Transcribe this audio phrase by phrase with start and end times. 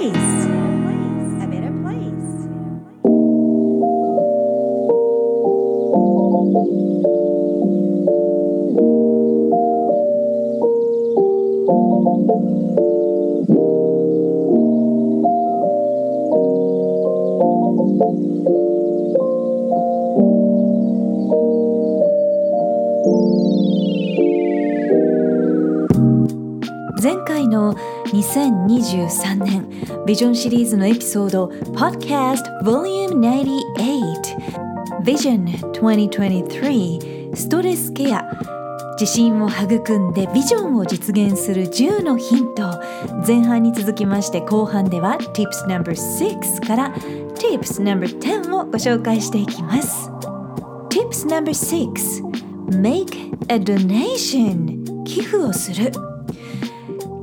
[0.00, 0.46] place.
[1.42, 2.30] A better place.
[27.02, 27.74] 前回の
[28.08, 29.70] 2023年
[30.06, 38.30] ビジョンシリーズのエピソード Podcast Volume 98 Vision 2023ストレスケア
[39.00, 42.78] 自信を育んでビジョンを実現する10のヒント
[43.26, 46.94] 前半に続きまして後半では Tips No.6 から
[47.36, 50.10] Tips No.10 をご紹介していきます。
[50.90, 56.09] Tips No.6 Make a donation 寄付をする。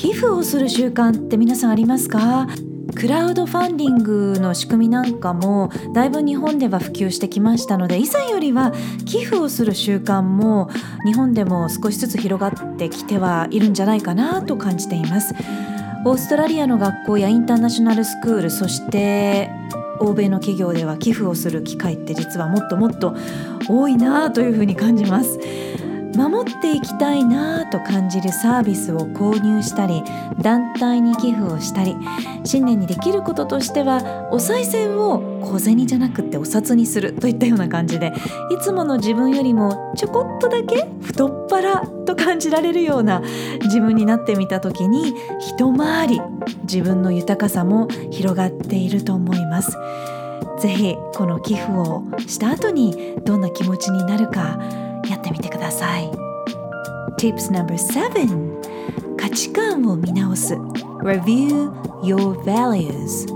[0.00, 2.48] 寄付をする習慣って皆さんありますか？
[2.94, 8.72] クラウドファンディングの仕組みなんかもだいぶ日本では普及してきましたので以前よりは
[9.04, 10.70] 寄付をする習慣も
[11.04, 15.34] 日本でも少しずつ広がってきてはいるんじゃないかなと感じています。
[16.06, 19.50] オーストラリアの学校やインターナショナルスクールそして
[19.98, 23.14] 欧米の企業では寄付をする機会って実はもっともっと
[23.68, 25.38] 多いなというふうに感じます。
[26.16, 30.02] 守っていきたいなぁと感じるサービスを購入したり
[30.40, 31.96] 団体に寄付をしたり
[32.44, 38.12] 新年にできることとしてはお賽銭を小銭じゃなくてお札にするといったような感じで
[38.50, 43.20] いつもの自分よりもちょこっとだけ太っ腹と感じられるような
[43.62, 46.20] 自分になってみた時に一回り
[46.62, 49.76] 自分の豊かさも広がっていると思います。
[50.58, 54.58] ぜひこの寄付をした後にどんな気持ちになるか
[55.30, 56.10] やってみてください。
[57.16, 60.54] Tips No.7 価値観を見直す。
[60.54, 61.70] Review
[62.02, 63.28] your values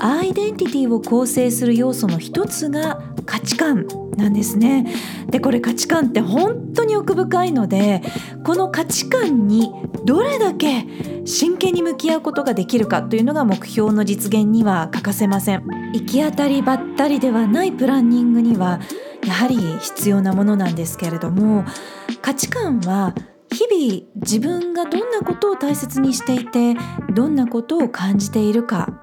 [0.00, 3.86] アイデンティティを構成する要素の一つが価値観
[4.16, 4.86] なんですね。
[5.30, 8.02] でこれ価値観って本当に奥深いので
[8.44, 9.72] この価値観に
[10.04, 10.86] どれだけ
[11.24, 15.64] 真剣に向き合うことができるかというのが目標の実現には欠かせません。
[15.94, 18.80] 行き当たりばったりではないプランニングには
[19.26, 21.64] やはり必要なものなんですけれども
[22.20, 23.14] 価値観は
[23.52, 26.74] 日々自分がどんなことを大切にしていて
[27.14, 28.98] どんなことを感じているか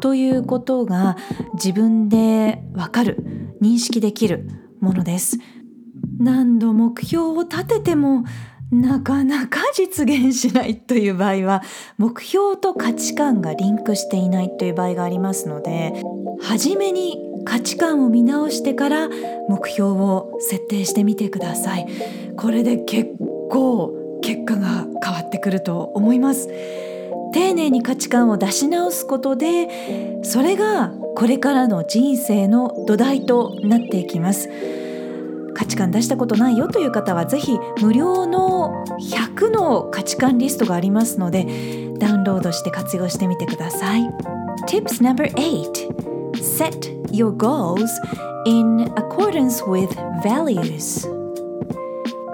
[0.00, 1.16] ということが
[1.54, 4.48] 自分でわかる認識できる
[4.80, 5.38] ものです。
[6.18, 8.24] 何度目標を立てても
[8.70, 11.62] なかなか実現しないという場合は
[11.98, 16.02] 目標と価値観がリンクしていないという場合がありますので
[16.40, 19.08] 初めに価値観を見直してから
[19.48, 21.86] 目標を設定してみてください。
[22.36, 23.10] これで結
[23.50, 23.92] 構
[24.22, 26.48] 結果が変わってくると思います。
[27.32, 34.48] 丁寧に価値観を出し直すことでそれがこれからの人生の土台となっていきます。
[35.54, 41.46] 価値観出したことないよという方はぜひ無料の100の価値観リストがありますので
[41.98, 44.02] ダウンロードして活用してみてください。
[44.66, 45.99] Tips No.8
[46.40, 47.90] Set your goals
[48.46, 49.90] in accordance with
[50.22, 51.06] values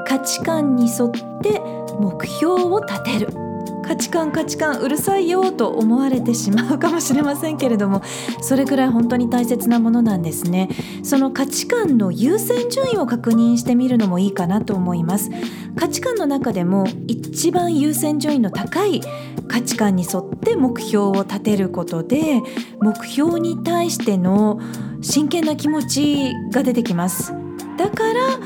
[0.06, 1.10] 価値観に沿っ
[1.42, 1.60] て
[1.98, 3.45] 目標を立てる
[3.86, 8.02] 価値観価値観うるさいよと思われてしまうかもしれませんけれども
[8.40, 10.68] それくらい本当に大切なものなんですね。
[11.02, 15.30] その価値観の優先順位を確認してみるのもいいかなと思います。
[15.76, 19.00] 価値観の中でも一番優先順位の高い
[19.48, 22.42] 価値観に沿って目標を立てることで
[22.80, 24.60] 目標に対しての
[25.00, 27.32] 真剣な気持ちが出てきます。
[27.78, 28.38] だから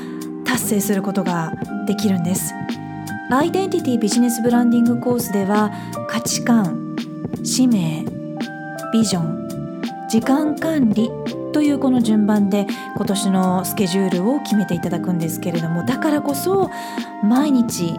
[0.45, 1.53] 達成することが
[1.87, 2.53] できるんです。
[3.33, 5.71] アイデンティティビジネスブランディングコースでは
[6.09, 6.97] 価値観
[7.45, 8.03] 使命
[8.91, 9.47] ビジョン
[10.09, 11.09] 時間管理
[11.53, 16.69] というこの順番で今年のスケジュールを決めていただくんですけれどもだからこそ
[17.23, 17.97] 毎日一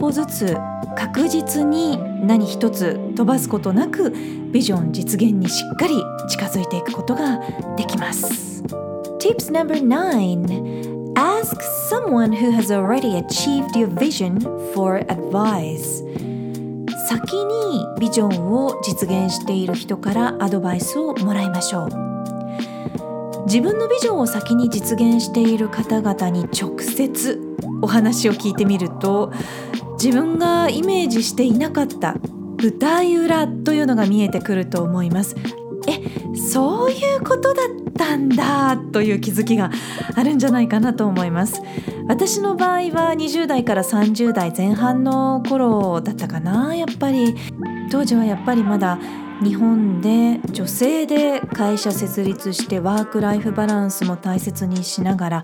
[0.00, 0.56] 歩ずつ
[0.96, 4.12] 確実に何一つ飛ばすことなく
[4.50, 7.38] ビジョン実現にしっかり近づいていくことが
[7.76, 8.62] できます。
[9.18, 14.40] Tips No.9 Ask someone who has already achieved your vision
[14.74, 16.02] for advice.
[17.08, 23.44] 先にビジョンを実現している人からアドバイスをもらいましょう。
[23.46, 27.40] 自分のビジョンを先に実現している方々に直接
[27.82, 29.32] お話を聞いてみると
[30.02, 32.16] 自分がイメージしていなかった
[32.58, 35.36] 舞台裏というのが見えてくると思います。
[35.86, 39.70] えそういうことだったんだという気づきが
[40.14, 41.62] あるんじゃないかなと思います。
[42.06, 46.74] 私の場合は20代から30代前半の頃だったかな。
[46.74, 47.34] やっぱり
[47.90, 48.98] 当時はやっぱりまだ
[49.42, 55.42] 日本で女性で会社設立してワークライフバランスも大切にしながら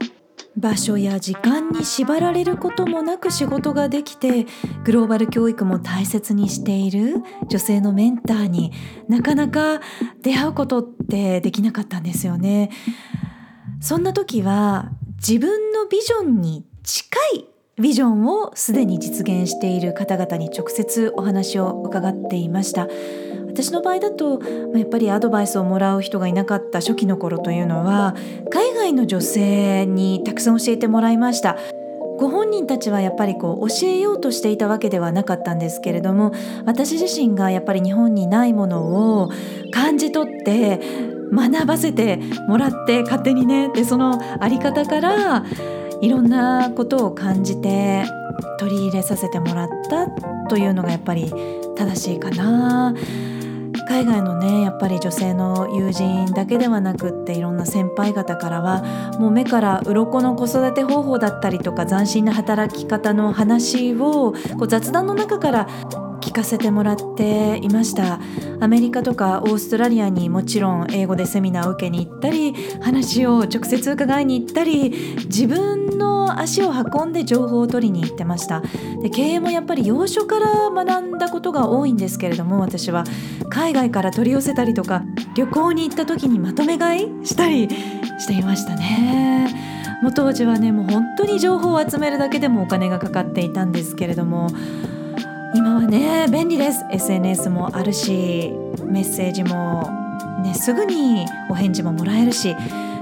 [0.57, 4.47] 場所や時間に縛られることもなく仕事ができて
[4.85, 8.73] グローバル教育も大切にしている女性のメンターに
[9.09, 9.81] なかなか
[10.23, 12.71] 出会うことってできなかったんですよね。
[13.81, 17.47] そんな時は自分のビジョンに近い
[17.81, 22.89] ビジョンをすでに実現している方々に直接お話を伺っていました
[23.53, 24.41] 私の場合だと
[24.75, 28.15] やっぱりアドバイスをもらう人がいなかった初期の頃というのは
[28.51, 31.57] 海外の女性にたくさん教えてもらいました
[32.19, 36.33] ご本人たちはやっぱりこう教えようとしていたわけではなかったんですけれども
[36.67, 39.31] 私自身がやっぱり日本にないものを
[39.73, 40.81] 感じ取って
[41.33, 45.45] 学ばせてもらって勝手にねでそのあり方から
[46.03, 48.05] いろんなことを感じて
[48.59, 50.07] 取り入れさせてもらった
[50.49, 51.33] というのがやっぱり
[51.77, 52.95] 正しいかな。
[53.91, 58.83] 海外のねやっぱり女性の友人だけではなくっていろんな先輩方からは
[59.19, 65.69] もう目から鱗の子育て方法だったりとか斬新な働き方の話をこう雑談の中から
[66.31, 68.21] 聞かせてもらっていました。
[68.61, 74.91] アメリカとかオーストラリアにもちろん英語でセミナーを受けに行ったり話を直接伺いに行ったり
[75.25, 78.63] 自分の足を運んで情報を取りに行ってました。
[79.03, 83.03] で経営もやっぱり要所から学んだことが多いんですけれども私は
[83.49, 85.03] 海外から取り寄せたりとか
[85.35, 87.69] 旅行に行った時にまとめ買いしたり
[88.21, 89.53] していましたね。
[90.01, 94.47] もう当時はねもう本当に情報を集めるだけでもお金がかかっていたんですけれども
[95.55, 98.53] 今はね便利です SNS もあるし
[98.85, 99.91] メッセージも、
[100.43, 102.55] ね、すぐにお返事ももらえるし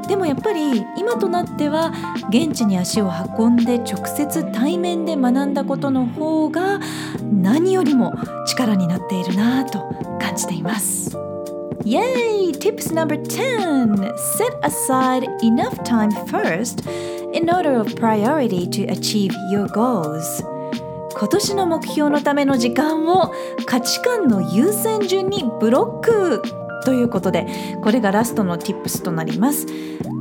[0.09, 1.93] でもやっぱり今となっては
[2.31, 6.81] 現地に足を運んで直接対面で学んだことの方が
[7.23, 8.15] 何よりも
[8.47, 9.81] 力になっているなぁと
[10.19, 11.17] 感じています。
[11.85, 12.53] Yay!
[12.59, 16.87] Tips number 10 Set aside enough time first
[17.33, 20.43] in order of priority to achieve your goals.
[21.19, 23.33] 今年の目標のための時間を
[23.67, 26.43] 価値観の優先順にブロック
[26.85, 27.47] ということで
[27.83, 29.67] これがラストの Tips となります。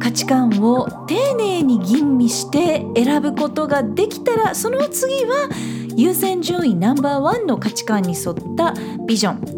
[0.01, 5.49] 価値観を丁寧に吟味して選ぶことができたらその次は
[5.95, 8.73] 優先順位ナンバーワンの価値観に沿った
[9.07, 9.57] ビジョン。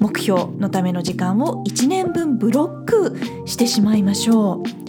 [0.00, 4.81] 目標のための時間を1年分ブロックしてしまいましょう。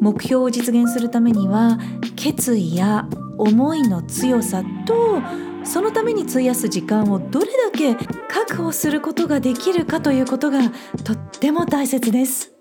[0.00, 1.78] 目標を実現するためには
[2.16, 3.08] 決意や
[3.38, 5.20] 思いの強さと
[5.64, 7.94] そのために費やす時間をどれだけ
[8.28, 10.70] 確保することができるかということが
[11.04, 12.52] とっても大切です。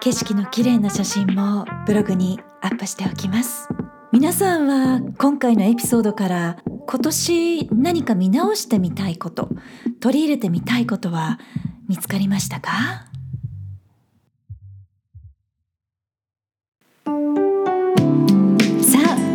[0.00, 3.68] 景色の綺麗な写真もブログにアップしておきます。
[4.12, 6.56] 皆さんは今回のエピソードから
[6.86, 9.48] 今年何か見直してみたいこと
[10.00, 11.38] 取り入れてみたいことは
[11.88, 13.13] 見つかりましたか？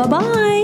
[0.00, 0.59] Bye bye.